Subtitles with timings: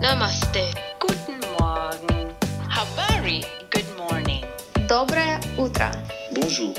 [0.00, 0.72] Namaste.
[0.98, 2.32] Guten Morgen.
[2.68, 3.44] Habari.
[3.70, 4.44] Good morning.
[4.88, 5.90] Dobre utra.
[6.34, 6.74] Bonjour.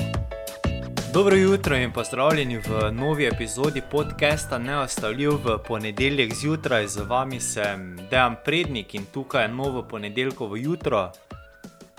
[1.12, 6.86] Dobro jutro in pozdravljeni v novi epizodi podcasta Neostavljiv v ponedeljek zjutraj.
[6.86, 11.12] Z vami sem Dejan Prednik in tukaj je novo ponedeljkovo jutro.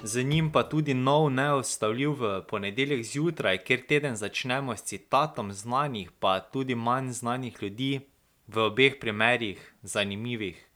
[0.03, 6.11] Z njim pa tudi nov neostavljiv v ponedeljek zjutraj, kjer teden začnemo s citatom znanih,
[6.19, 7.99] pa tudi manj znanih ljudi,
[8.47, 10.72] v obeh primerih zanimivih.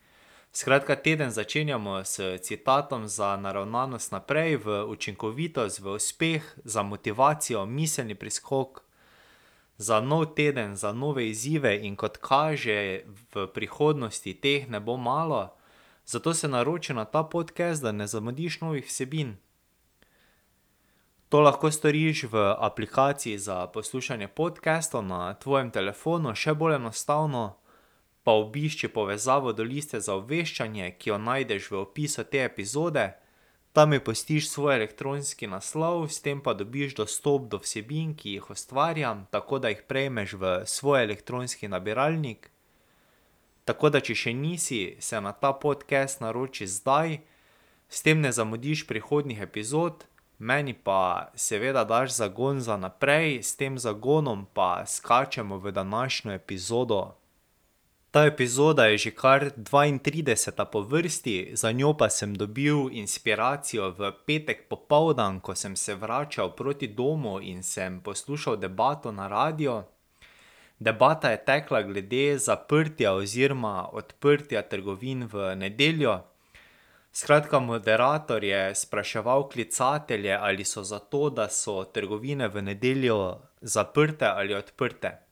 [0.57, 8.15] Skratka, teden začenjamo s citatom za naravnanost naprej, v učinkovitost, v uspeh, za motivacijo, miselni
[8.15, 8.81] preskok,
[9.77, 15.53] za nov teden, za nove izzive in kot kaže, v prihodnosti teh ne bo malo,
[16.05, 19.37] zato se naroči na ta podcast, da ne zamudiš novih vsebin.
[21.29, 27.61] To lahko storiš v aplikaciji za poslušanje podcastov na tvojem telefonu, še bolj enostavno
[28.27, 33.05] pa obišči povezavo do liste za obveščanje, ki jo najdeš v opisu te epizode.
[33.71, 38.49] Tam mi pustiš svoj elektronski naslov, s tem pa dobiš dostop do vsebin, ki jih
[38.51, 42.49] ustvarjam, tako da jih prejmeš v svoj elektronski nabiralnik.
[43.63, 47.21] Tako da, če še nisi, se na ta podcast naroči zdaj,
[47.87, 50.03] s tem ne zamudiš prihodnjih epizod,
[50.35, 57.15] meni pa seveda daš zagon za naprej, s tem zagonom pa skačemo v današnjo epizodo.
[58.11, 64.11] Ta epizoda je že kar dvaintrideseta po vrsti, za njo pa sem dobil inspiracijo v
[64.25, 69.83] petek popoldan, ko sem se vračal proti domu in sem poslušal debato na radiu.
[70.79, 76.21] Debata je tekla glede zaprtja oziroma odprtja trgovin v nedeljo.
[77.11, 84.25] Skratka, moderator je spraševal klicatelje, ali so za to, da so trgovine v nedeljo zaprte
[84.25, 85.26] ali odprte.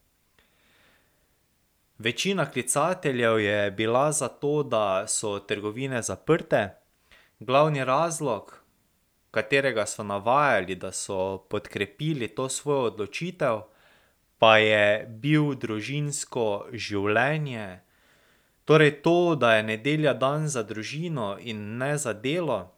[1.97, 6.75] Večina klicateljev je bila za to, da so trgovine zaprte,
[7.39, 8.59] glavni razlog,
[9.31, 13.61] katerega so navajali, da so podkrepili to svojo odločitev,
[14.37, 17.79] pa je bil družinsko življenje.
[18.65, 22.75] Torej to, da je nedelja dan za družino in ne za delo.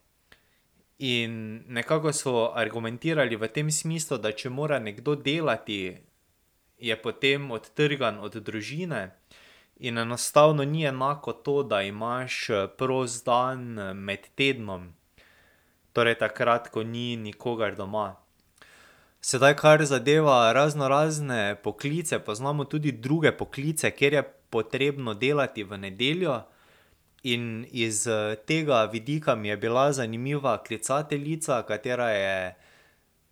[1.00, 5.98] In nekako so argumentirali v tem smislu, da če mora nekdo delati,
[6.78, 9.12] je potem odtrgan od družine.
[9.80, 14.94] In enostavno ni enako to, da imaš prost dan med tednom,
[15.94, 18.16] torej takrat, ko ni nikogar doma.
[19.22, 26.42] Sedaj, kar zadeva raznorazne poklice, poznamo tudi druge poklice, kjer je potrebno delati v nedeljo.
[27.24, 28.06] In iz
[28.46, 32.56] tega vidika mi je bila zanimiva klicateljica, katera je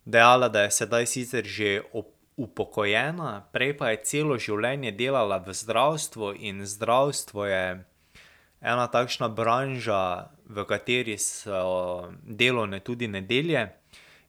[0.04, 1.80] dejala, da je sedaj sicer že
[2.36, 7.64] upokojena, prej pa je celo življenje delala v zdravstvu in zdravstvo je
[8.60, 13.66] ena takšna branža, v kateri so delovne tudi nedelje.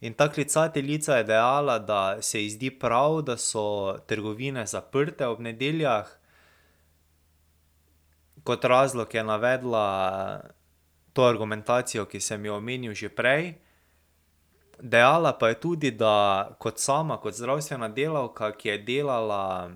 [0.02, 5.40] In ta klicateljica je dejala, da se ji zdi prav, da so trgovine zaprte ob
[5.40, 6.10] nedeljah.
[8.44, 9.86] Kot razlog je navedla
[11.14, 13.58] to argumentacijo, ki sem jo omenil že prej.
[14.80, 19.72] Dejala pa je tudi, da kot sama, kot zdravstvena delavka, ki je delala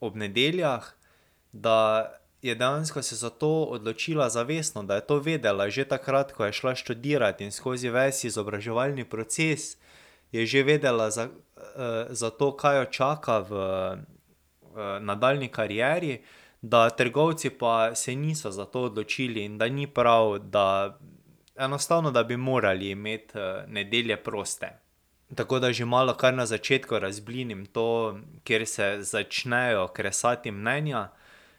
[0.00, 0.84] ob nedeljah,
[1.52, 2.10] da
[2.42, 5.68] je dejansko se za to odločila zavestno, da je to vedela.
[5.70, 9.76] Že takrat, ko je šla študirat in skozi ves izobraževalni proces
[10.32, 11.28] je že vedela za,
[12.10, 13.52] za to, kaj jo čaka v
[15.00, 16.22] nadaljnji karieri,
[16.62, 20.98] da trgovci pa se niso za to odločili in da ni prav, da
[21.56, 24.70] enostavno, da bi morali imeti nedelje proste.
[25.34, 31.08] Tako da že malo kar na začetku razblinim to, kjer se začnejo kresati mnenja.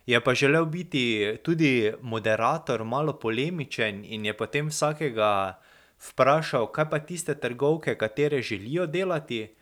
[0.06, 5.60] Je pa želel biti tudi moderator malo polemičen in je potem vsakega
[6.10, 9.56] vprašal, kaj pa tiste trgovke, katere želijo delati.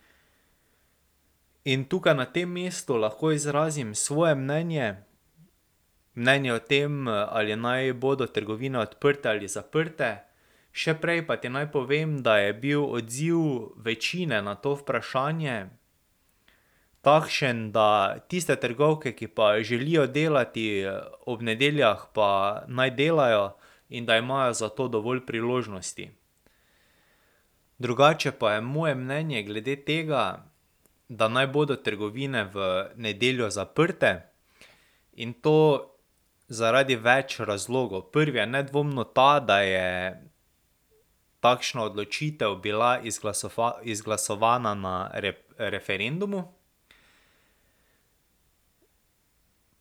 [1.64, 4.94] In tukaj na tem mestu lahko izrazim svoje mnenje.
[6.14, 10.22] Mnenje o tem, ali naj bodo trgovine odprte ali zaprte.
[10.74, 15.70] Še prej pa ti naj povem, da je bil odziv večine na to vprašanje
[17.04, 20.86] takšen, da tiste trgovke, ki pa želijo delati
[21.26, 23.52] ob nedeljah, pa naj delajo
[23.88, 26.10] in da imajo za to dovolj priložnosti.
[27.78, 30.44] Drugače pa je moje mnenje glede tega,
[31.08, 34.22] da naj bodo trgovine v nedeljo zaprte,
[35.12, 35.90] in to
[36.48, 39.88] zaradi več razlogov, prvi je nedvomno ta, da je
[41.40, 42.98] takšna odločitev bila
[43.84, 45.10] izglasovana na
[45.58, 46.44] referendumu.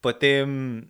[0.04, 0.50] Potem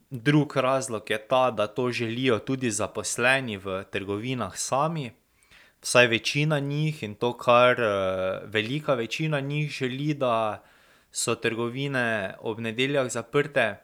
[0.10, 5.12] drug razlog je ta, da to želijo tudi zaposleni v trgovinah sami,
[5.82, 7.78] vsaj večina njih, in to kar
[8.44, 10.64] velika večina njih želi, da
[11.12, 13.83] so trgovine ob nedeljah zaprte.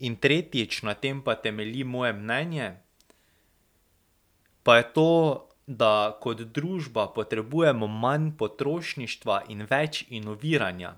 [0.00, 2.72] In tretjič, na tem pa temelji moje mnenje,
[4.64, 5.12] pa je to,
[5.70, 10.96] da kot družba potrebujemo manj potrošništva in več inoviranja.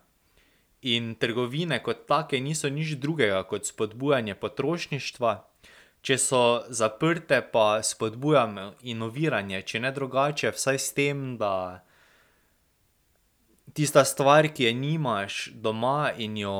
[0.83, 5.35] In trgovine kot take niso nič drugega kot spodbujanje potrošništva,
[6.03, 6.43] če so
[6.75, 11.85] zaprte, pa spodbujamo inoviranje, če ne drugače, vsaj s tem, da
[13.77, 16.57] tista stvar, ki je nimaš doma in jo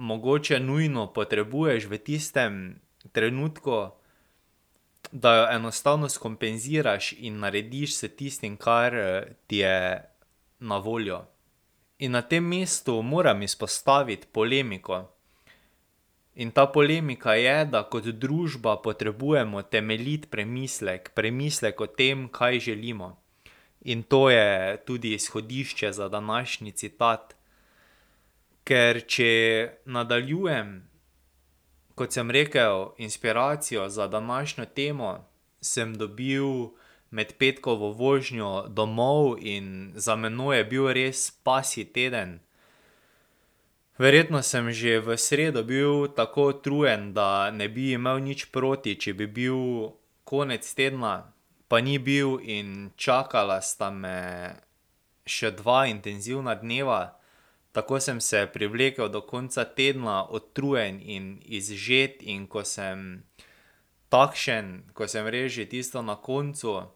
[0.00, 2.80] mogoče nujno potrebuješ v tistem
[3.12, 3.90] trenutku,
[5.12, 8.94] da jo enostavno skompenziraš in narediš s tistim, kar
[9.46, 10.04] ti je
[10.58, 11.24] na voljo.
[11.98, 15.10] In na tem mestu moram izpostaviti polemiko.
[16.34, 23.16] In ta polemika je, da kot družba potrebujemo temeljit premislek, premislek o tem, kaj želimo.
[23.80, 27.39] In to je tudi izhodišče za današnji citat.
[28.64, 29.32] Ker če
[29.84, 30.74] nadaljujem,
[31.94, 35.26] kot sem rekel, inspiracijo za današnjo temo
[35.60, 36.70] sem dobil
[37.10, 42.38] med petkovo vožnjo domov in za menoj je bil res pasji teden.
[43.98, 49.12] Verjetno sem že v sredo bil tako utrujen, da ne bi imel nič proti, če
[49.12, 49.92] bi bil
[50.24, 51.32] konec tedna,
[51.68, 54.56] pa ni bil in čakala sta me
[55.26, 57.19] še dva intenzivna dneva.
[57.72, 63.22] Tako sem se privlekel do konca tedna utrujen in izžet, in ko sem
[64.10, 66.90] takšen, ko sem res že tisto na koncu,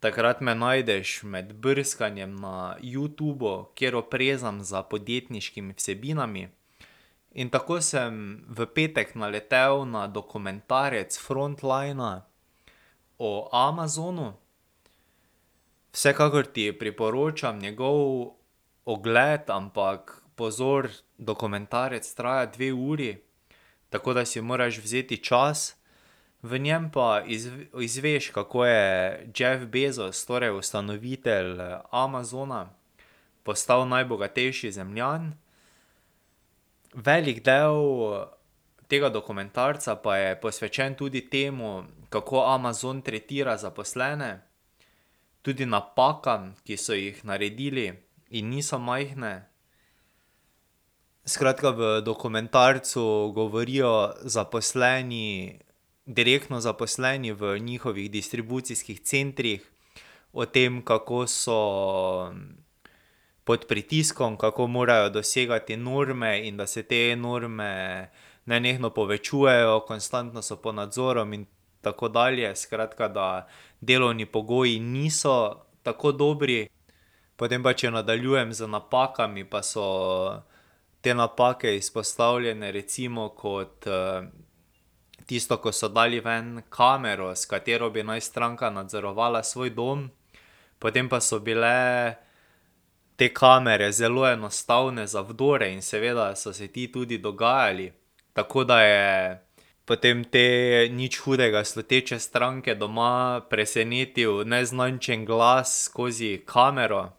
[0.00, 6.48] takrat me najdeš med brskanjem na Youtubu, kjer oprezam za podjetniškimi vsebinami.
[7.32, 12.26] In tako sem v petek naletel na dokumentarec Frontlina
[13.16, 14.34] o Amazonu.
[15.92, 18.36] Vsekakor ti priporočam njegov
[18.84, 23.16] ogled, ampak pozor, dokumentarec traja dve uri,
[23.90, 25.76] tako da si moraš vzeti čas.
[26.42, 27.22] V njem pa
[27.80, 32.70] izveš, kako je Jeff Bezos, torej ustanovitelj Amazona,
[33.42, 35.32] postal najbogatejši Zemljan.
[36.94, 37.78] Velik del
[38.88, 44.40] tega dokumentarca pa je posvečen tudi temu, kako Amazon tretira zaposlene,
[45.42, 47.92] tudi napakam, ki so jih naredili
[48.32, 49.44] in niso majhne.
[51.24, 55.60] Skratka, v dokumentarcu govorijo zaposleni,
[56.06, 59.70] direktno zaposleni v njihovih distribucijskih centrih
[60.32, 61.60] o tem, kako so
[63.44, 68.10] pod pritiskom, kako morajo dosegati norme in da se te norme
[68.46, 71.46] nenehno povečujejo, konstantno so pod nadzorom in
[71.80, 73.48] tako dalje, skratka, da
[73.80, 76.68] delovni pogoji niso tako dobri.
[77.36, 79.86] Potem pa če nadaljujem z napakami, pa so
[81.00, 83.88] te napake izpostavljene recimo kot
[85.26, 90.10] tisto, ko so dali ven kamero, s katero bi naj stranka nadzorovala svoj dom,
[90.78, 92.16] potem pa so bile
[93.16, 97.92] te kamere zelo enostavne za vdore in seveda so se ti tudi dogajali.
[98.32, 99.38] Tako da je
[99.84, 107.10] potem te nič hudega sluteče stranke doma presenetil neznančen glas skozi kamero.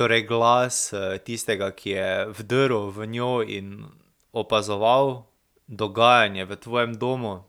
[0.00, 0.94] Torej glas
[1.28, 3.84] tistega, ki je vdrl v njo in
[4.32, 5.28] opazoval
[5.68, 7.44] dogajanje v tvojem domu.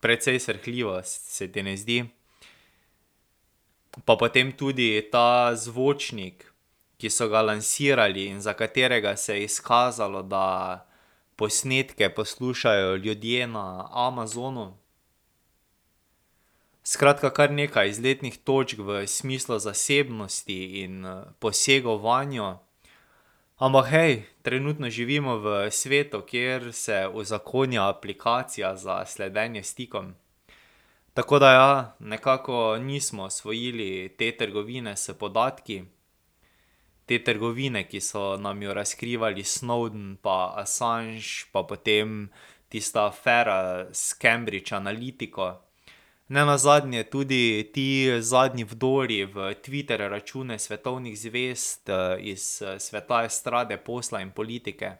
[0.00, 2.08] precej srhljivo, se ti ne zdi?
[4.04, 6.48] Pa potem tudi ta zvočnik,
[6.96, 10.86] ki so ga lansirali in za katerega se je izkazalo, da
[11.36, 14.79] posnetke poslušajo ljudje na Amazonu.
[16.90, 21.04] Skratka, kar nekaj izletnih točk v smislu zasebnosti in
[21.38, 22.48] posegov vanjo.
[23.62, 30.14] Ampak hej, trenutno živimo v svetu, kjer se uzakonja aplikacija za sledenje stikom.
[31.14, 35.84] Tako da ja, nekako nismo osvojili te trgovine s podatki.
[37.06, 42.32] Te trgovine, ki so nam jo razkrivali Snowden pa Assange pa potem
[42.68, 45.69] tista afera s Cambridge Analytico.
[46.30, 51.90] Nenazadnje tudi ti zadnji vdori v Twitter račune svetovnih zvezd
[52.22, 54.92] iz sveta estrade, posla in politike.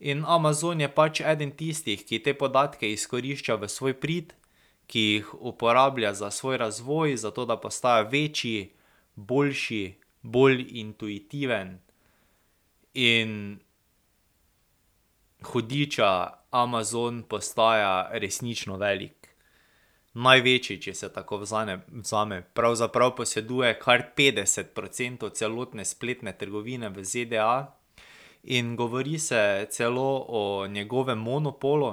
[0.00, 4.32] In Amazon je pač eden tistih, ki te podatke izkorišča v svoj prid,
[4.88, 8.72] ki jih uporablja za svoj razvoj, zato da postaja večji,
[9.16, 11.78] boljši, bolj intuitiven.
[12.96, 13.60] in
[15.42, 19.25] hudiča Amazon postaja resnično velik.
[20.16, 27.76] Največji, če se tako vzame, pravzaprav poseduje kar petdeset procentov celotne spletne trgovine v ZDA
[28.56, 31.90] in govori se celo o njegovem monopolu.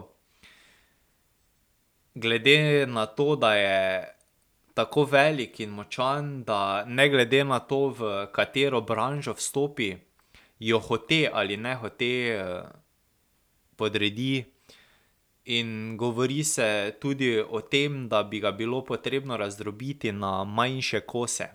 [2.16, 4.16] Glede na to, da je
[4.74, 9.98] tako velik in močan, da ne glede na to, v katero branžo vstopi,
[10.60, 12.14] jo hote ali nehote
[13.76, 14.53] podredi.
[15.46, 21.50] In govori se tudi o tem, da bi ga bilo potrebno razdrobiti na manjše kose.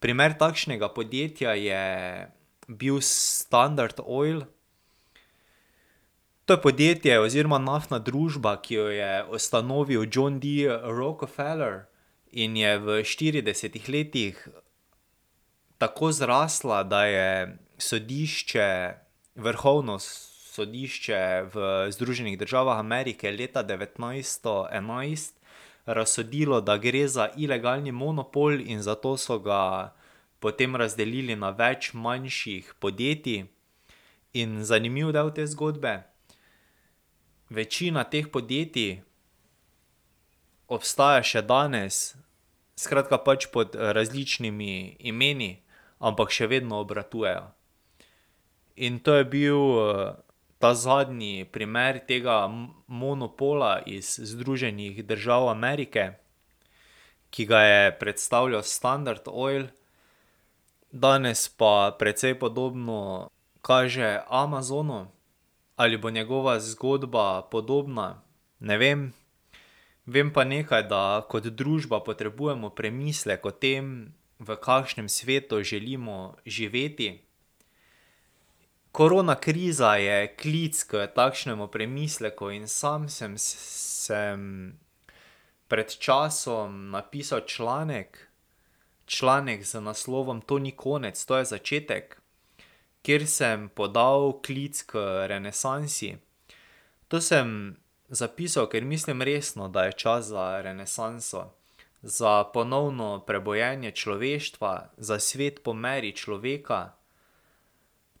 [0.00, 1.84] Primer takšnega podjetja je
[2.68, 4.42] bil Standard Oil.
[6.44, 10.66] To je podjetje oziroma naftna družba, ki jo je ustanovil John D.
[10.82, 11.84] Rockefeller
[12.32, 14.48] in je v štiridesetih letih
[15.78, 18.94] tako zrasla, da je sodišče,
[19.34, 21.20] vrhovno sodišče
[21.54, 25.40] v Združenih državah Amerike leta devetnajststo enajst
[25.86, 29.94] razsodilo, da gre za ilegalni monopol, in zato so ga
[30.38, 33.46] potem razdelili na več manjših podjetij.
[34.32, 36.02] In zanimiv del te zgodbe,
[37.50, 39.00] večina teh podjetij
[40.70, 42.14] obstaja še danes,
[42.78, 45.56] skratka pač pod različnimi imeni,
[45.98, 47.48] ampak še vedno obratujejo.
[48.80, 49.60] In to je bil
[50.56, 52.48] ta zadnji primer tega
[52.86, 56.16] monopola iz Združenih držav Amerike,
[57.30, 59.68] ki ga je predstavljal Standard Oil.
[60.92, 63.28] Danes pa precej podobno
[63.60, 65.06] kaže Amazonu.
[65.76, 68.22] Ali bo njegova zgodba podobna,
[68.60, 69.12] ne vem.
[70.06, 77.29] Vem pa nekaj, da kot družba potrebujemo premislek o tem, v kakšnem svetu želimo živeti.
[78.92, 84.72] Korona kriza je klic k takšnemu premisleku in sam sem sem
[85.68, 88.28] pred časom napisal članek,
[89.06, 92.20] članek z naslovom To ni konec, to je začetek,
[93.02, 96.16] kjer sem podal klic k renesansi.
[97.08, 97.76] To sem
[98.08, 101.52] zapisal, ker mislim resno, da je čas za renesanso.
[102.02, 106.99] Za ponovno prebujenje človeštva, za svet po meri človeka,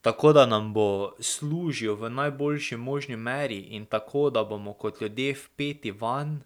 [0.00, 5.34] tako da nam bo služil v najboljši možni meri in tako, da bomo kot ljudje
[5.34, 6.36] vpeti vanj.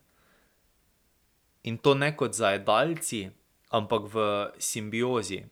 [1.62, 3.30] In to ne kot zajedavci,
[3.70, 5.44] ampak v simbiozi.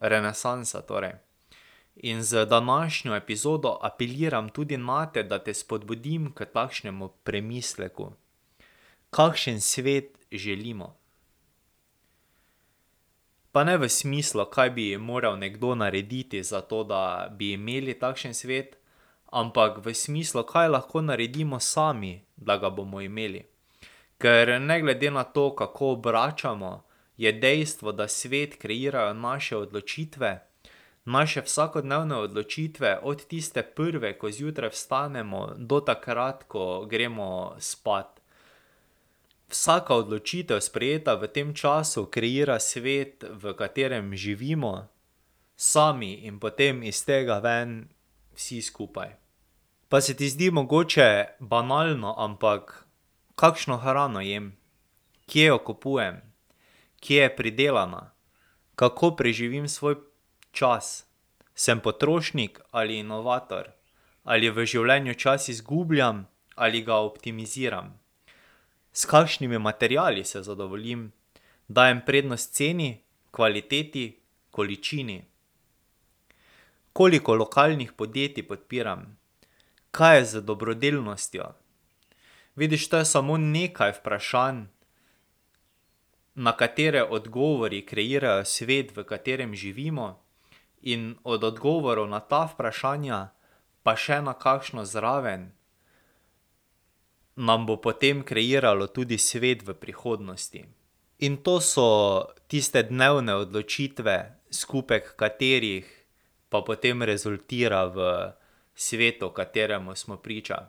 [0.00, 1.12] Renesansa torej.
[1.96, 8.12] In z današnjo epizodo apeliram tudi nate, da te spodbudim k takšnemu premisleku.
[9.10, 10.99] Kakšen svet želimo?
[13.52, 18.76] Pa ne v smislu, kaj bi moral nekdo narediti, zato da bi imeli takšen svet,
[19.32, 23.42] ampak v smislu, kaj lahko naredimo sami, da ga bomo imeli.
[24.18, 26.82] Ker ne glede na to, kako obračamo,
[27.16, 30.30] je dejstvo, da svet kreirajo naše odločitve,
[31.04, 38.19] naše vsakodnevne odločitve, od tiste prve, ko zjutraj vstanemo, do takrat, ko gremo spat.
[39.50, 44.86] Vsaka odločitev, sprejeta v tem času, kreira svet, v katerem živimo,
[45.58, 47.90] sami in potem iz tega ven
[48.38, 49.18] vsi skupaj.
[49.90, 52.86] Pa se ti zdi mogoče banalno, ampak
[53.34, 54.54] kakšno hrano jem?
[55.26, 56.22] Kje jo kupujem?
[57.02, 58.14] Kje je pridelana?
[58.74, 59.98] Kako preživim svoj
[60.52, 61.06] čas?
[61.54, 63.74] Sem potrošnik ali inovator?
[64.24, 67.99] Ali v življenju čas izgubljam ali ga optimiziram?
[68.92, 71.12] S kakšnimi materiali se zadovoljim?
[71.68, 74.18] Dajem prednost ceni, kvaliteti,
[74.50, 75.24] količini?
[76.92, 79.18] Koliko lokalnih podjetij podpiram?
[79.90, 81.52] Kaj je z dobrodelnostjo?
[82.54, 84.64] Vidiš, to je samo nekaj vprašanj,
[86.34, 90.22] na katere odgovori kreirajo svet, v katerem živimo,
[90.82, 93.28] in od odgovorov na ta vprašanja
[93.82, 95.50] pa še na kakšno zraven
[97.40, 100.64] nam bo potem kreiralo tudi svet v prihodnosti.
[101.24, 101.88] In to so
[102.48, 104.16] tiste dnevne odločitve,
[104.52, 105.88] skupek katerih
[106.50, 108.32] pa potem rezultira v
[108.74, 110.68] svetu, kateremu smo priča.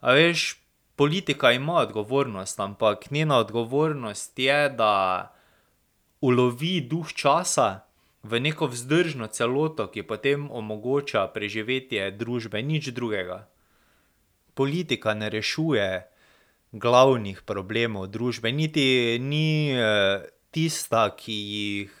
[0.00, 0.60] A veš,
[0.96, 5.32] politika ima odgovornost, ampak njena odgovornost je, da
[6.20, 7.84] ulovi duh časa
[8.22, 13.48] v neko vzdržno celoto, ki potem omogoča preživetje družbe, nič drugega.
[14.54, 16.06] Politika ne rešuje
[16.72, 19.74] glavnih problemov družbe, niti ni,
[20.50, 21.92] tista, ki jih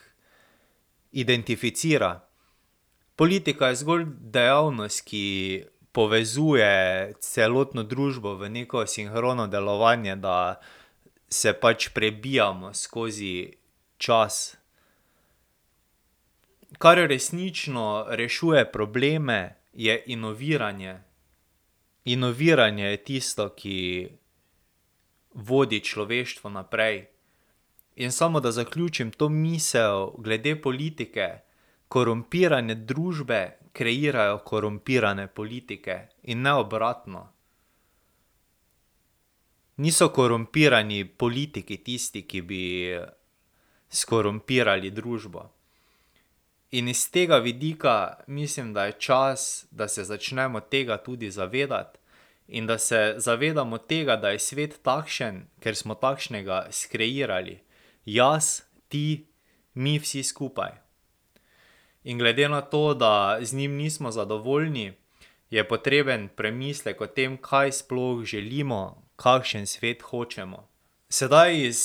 [1.12, 2.20] identificira.
[3.16, 5.26] Politika je zgolj dejavnost, ki
[5.94, 10.58] povezuje celotno družbo v neko sinhrono delovanje, da
[11.30, 13.54] se pač prebijamo skozi
[13.98, 14.56] čas.
[16.78, 20.98] Kar resnično rešuje probleme, je inoviranje.
[22.04, 24.08] Inoviranje je tisto, ki
[25.34, 27.06] vodi človeštvo naprej.
[27.96, 31.28] In samo, da zaključim to misel glede politike.
[31.88, 37.28] Korumpirane družbe kreirajo korumpirane politike in ne obratno.
[39.76, 42.62] Niso korumpirani politiki tisti, ki bi
[43.90, 45.53] skorumpirali družbo.
[46.74, 51.98] In iz tega vidika mislim, da je čas, da se začnemo tega tudi zavedati
[52.48, 57.60] in da se zavedamo tega, da je svet takšen, ker smo takšnega skreirali.
[58.04, 59.26] Jaz, ti,
[59.74, 60.72] mi vsi skupaj.
[62.04, 64.92] In glede na to, da z njim nismo zadovoljni,
[65.50, 70.68] je potreben premislek o tem, kaj sploh želimo, kakšen svet hočemo.
[71.08, 71.80] Sedaj iz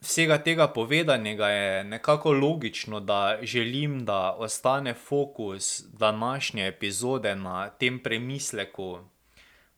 [0.00, 8.02] vsega tega povedanega je nekako logično, da želim, da ostane fokus današnje epizode na tem
[8.02, 8.98] premisleku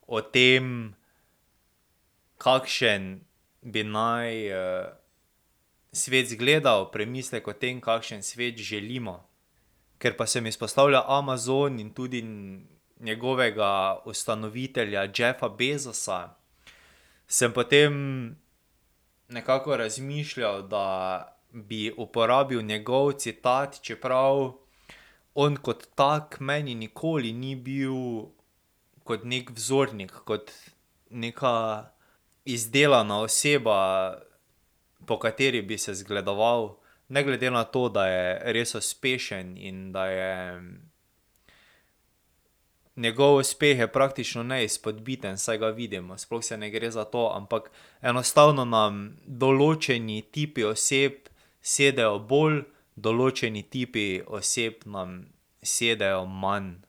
[0.07, 0.95] o tem,
[2.39, 3.21] kakšen
[3.63, 4.35] bi naj
[5.93, 9.21] svet izgledal, premislek o tem, kakšen svet želimo.
[9.99, 12.23] Ker pa se mi izpostavlja Amazon in tudi
[13.01, 16.35] njegovega ustanovitelja Jeffa Bezosa,
[17.29, 17.93] sem potem
[19.31, 24.53] nekako razmišljal, da bi uporabil njegov citat, čeprav
[25.35, 27.95] on kot tak meni nikoli ni bil
[29.05, 30.51] kot neki vzornik, kot
[31.11, 31.91] neka
[32.45, 34.19] izdelana oseba,
[35.07, 36.77] po kateri bi se zgledoval.
[37.09, 40.63] Ne glede na to, da je res uspešen in da je
[42.97, 47.71] njegov uspeh je praktično neizpodbiten, saj ga vidimo, sploh se ne gre za to, ampak
[48.03, 51.31] enostavno nam določeni tipi oseb
[51.63, 52.63] sedejo bolj,
[52.97, 55.23] določeni tipi oseb nam
[55.63, 56.81] sedejo manj.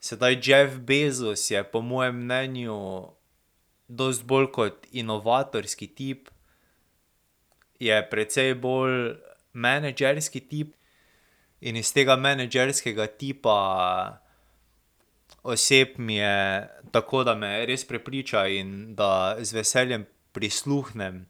[0.00, 2.78] Sedaj Jeff Bezos je po mojem mnenju
[3.88, 6.28] dosti bolj kot inovatorski tip,
[7.78, 9.16] je precej bolj
[9.52, 10.74] menedžerski tip
[11.60, 13.56] in iz tega menedžerskega tipa
[15.46, 21.26] oseb mi je tako, da me res prepriča in da z veseljem prisluhnem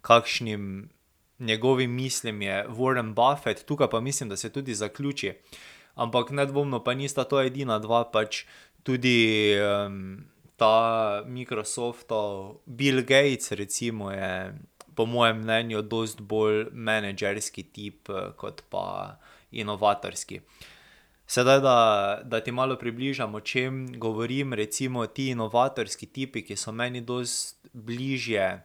[0.00, 0.90] kakšnim
[1.38, 5.32] njegovim mislim, je Warren Buffet, tukaj pa mislim, da se tudi zaključi.
[5.94, 8.44] Ampak nedvomno pa nista to edina dva, pač
[8.82, 9.56] tudi
[10.56, 14.58] ta Microsoftov Bill Gates recimo je
[14.94, 19.16] po mojem mnenju dosti bolj menedžerski tip kot pa
[19.50, 20.40] inovatorski.
[21.32, 26.72] Sedaj da, da ti malo približam, o čem govorim, recimo ti inovatorski tipi, ki so
[26.76, 28.60] meni dosti bližje,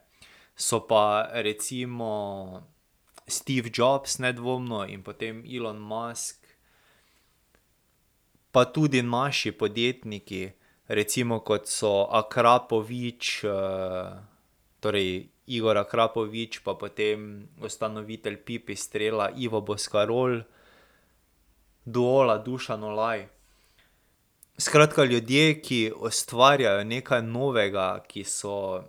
[0.56, 2.10] so pa recimo
[3.28, 6.44] Steve Jobs nedvomno in potem Elon Musk.
[8.52, 10.52] Pa tudi naši podjetniki,
[10.88, 13.46] recimo, kot so Akrapovič,
[14.84, 20.42] torej Igor Akrapovič pa potem ustanovitelj Pipistrela Ivo Boscarol,
[21.88, 23.28] Duola Dušan Olaj.
[24.58, 28.84] Skratka, ljudje, ki ustvarjajo nekaj novega, ki so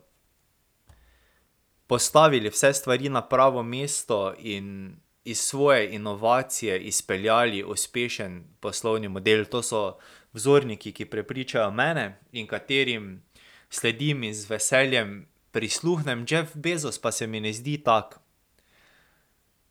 [1.86, 9.62] postavili vse stvari na pravo mesto in iz svoje inovacije izpeljali uspešen poslovni model, to
[9.62, 9.98] so
[10.32, 13.22] vzorniki, ki prepričajo mene in katerim
[13.70, 18.18] sledim in z veseljem prisluhnem, Jeff Bezos pa se mi ne zdi tak.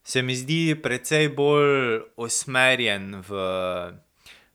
[0.07, 3.31] Se mi zdi precej bolj usmerjen v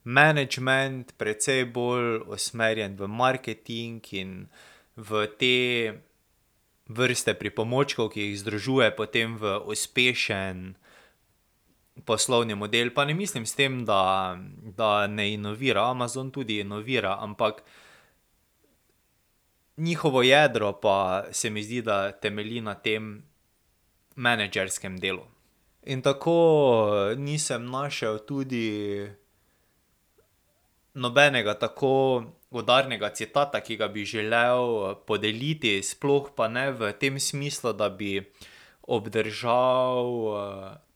[0.01, 4.31] menedžment, precej bolj usmerjen v marketing in
[4.97, 5.57] v te
[6.89, 10.73] vrste pripomočkov, ki jih združuje potem v uspešen
[12.01, 17.61] poslovni model, pa ne mislim s tem, da, da ne inovira, Amazon tudi inovira, ampak
[19.77, 23.21] njihovo jedro pa se mi zdi, da temelji na tem
[24.17, 25.32] menedžerskem delu.
[25.85, 29.03] In tako nisem našel tudi
[30.93, 37.73] nobenega tako udarnega citata, ki ga bi želel podeliti, sploh pa ne v tem smislu,
[37.73, 38.21] da bi
[38.87, 40.07] obdržal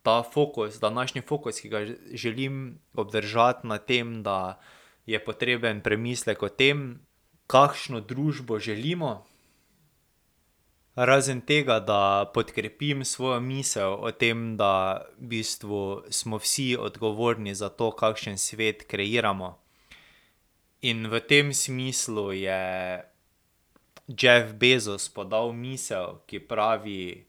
[0.04, 4.60] ta fokus, današnji fokus, ki ga želim obdržati na tem, da
[5.06, 7.00] je potreben premislek o tem,
[7.48, 9.26] kakšno družbo želimo.
[10.98, 17.70] Razen tega, da podkrepim svojo misel o tem, da v bistvu smo vsi odgovorni za
[17.70, 19.60] to, kakšen svet kreiramo.
[20.82, 22.62] In v tem smislu je
[24.10, 27.28] Jeff Bezos podal misel, ki pravi: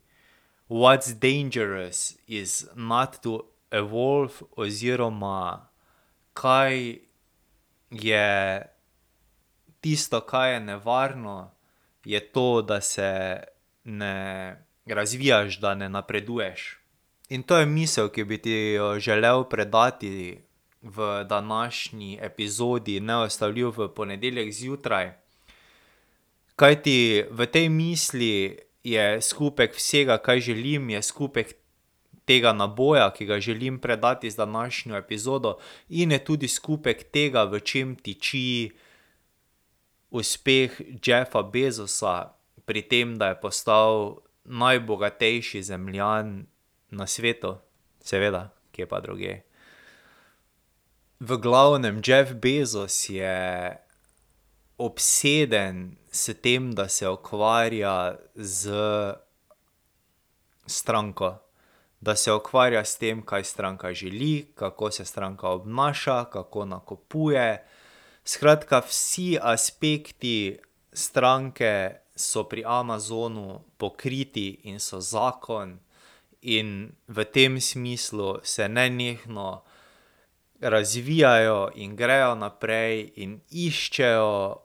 [0.73, 5.69] What's dangerous is not to evolve oziroma
[6.33, 7.05] kaj
[7.91, 8.63] je
[9.81, 11.51] tisto, kaj je nevarno,
[12.05, 13.45] je to, da se
[13.89, 16.79] ne razvijaš, da ne napreduješ.
[17.29, 20.39] In to je misel, ki bi ti jo želel predati
[20.83, 25.13] v današnji epizodi Neustavljiv v ponedeljek zjutraj.
[26.57, 31.55] Kajti v tej misli je skupek vsega, kaj želim, je skupek
[32.25, 37.61] tega naboja, ki ga želim predati z današnjo epizodo, in je tudi skupek tega, v
[37.61, 38.71] čem tiči
[40.11, 42.38] uspeh Jeffa Bezosa
[42.69, 46.47] pri tem, da je postal najbogatejši Zemljan
[46.93, 47.57] na svetu.
[48.05, 49.43] Seveda, kje pa drugje.
[51.21, 53.77] V glavnem, Jeff Bezos je
[54.79, 58.69] obseden s tem, da se ukvarja s
[60.67, 61.39] stranko.
[62.01, 67.65] Da se ukvarja s tem, kaj stranka želi, kako se stranka obnaša, kako nakupuje.
[68.25, 70.59] Skratka, vsi aspekti
[70.93, 75.79] stranke so pri Amazonu pokriti in so zakon.
[76.43, 79.63] In v tem smislu se nenehno
[80.61, 84.63] razvijajo in grejo naprej in iščejo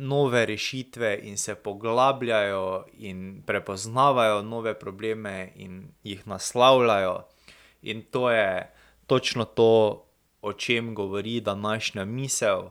[0.00, 7.24] nove rešitve in se poglabljajo in prepoznavajo nove probleme in jih naslavljajo.
[7.82, 8.72] In to je
[9.06, 10.04] točno to,
[10.42, 12.62] o čem govori današnja misel.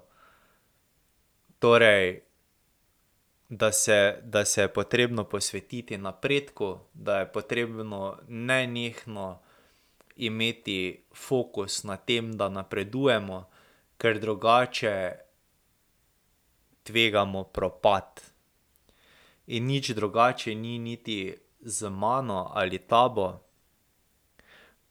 [1.60, 2.29] Torej,
[3.50, 9.40] da se, da se je potrebno posvetiti napredku, da je potrebno nenehno
[10.16, 13.50] imeti fokus na tem, da napredujemo,
[13.98, 15.12] ker drugače
[16.84, 18.22] tvegamo propad.
[19.48, 23.40] In nič drugače ni niti z mano ali tabo.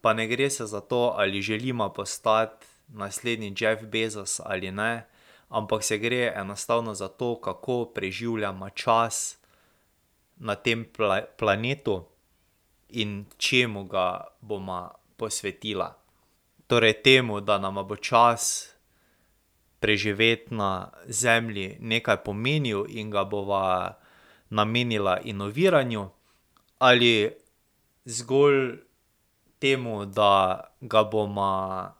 [0.00, 5.06] Pa ne gre se za to, ali želimo postati naslednji Jeff Bezos ali ne,
[5.48, 9.38] ampak se gre enostavno za to, kako preživljamo čas
[10.36, 10.86] na tem
[11.38, 12.04] planetu
[12.88, 15.96] in čemu ga bova posvetila.
[16.66, 18.68] Torej temu, da nama bo čas
[19.80, 23.98] preživeti na Zemlji nekaj pomenil in ga bova
[24.50, 26.08] namenila inoviranju
[26.78, 27.30] ali
[28.04, 28.78] zgolj
[29.58, 31.94] temu, da ga bova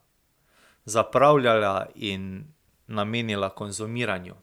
[0.84, 2.44] zapravljala in
[2.88, 4.35] namenila konzumiranju.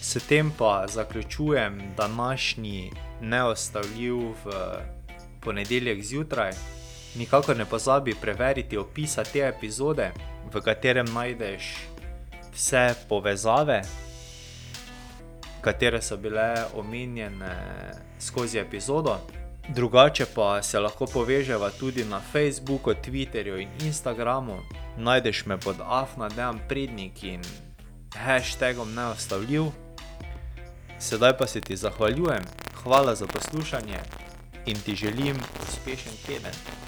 [0.00, 4.50] S tem pa zaključujem današnji Neustavljiv v
[5.40, 6.52] ponedeljek zjutraj.
[7.16, 10.12] Nikakor ne pozabi preveriti opisa te epizode,
[10.52, 11.76] v katerem najdeš
[12.52, 13.82] vse povezave,
[15.60, 17.56] katere so bile omenjene
[18.18, 19.18] skozi epizodo.
[19.68, 24.58] Drugače pa se lahko poveževa tudi na Facebooku, Twitterju in Instagramu.
[24.96, 27.42] Najdeš me pod afnadeam prednik in
[28.14, 29.64] hashtagom neustavljiv.
[30.98, 32.44] Sedaj pa se ti zahvaljujem,
[32.82, 33.98] hvala za poslušanje
[34.66, 35.36] in ti želim
[35.68, 36.79] uspešen teden.